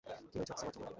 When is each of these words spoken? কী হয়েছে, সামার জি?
কী 0.05 0.35
হয়েছে, 0.35 0.53
সামার 0.53 0.73
জি? 0.73 0.81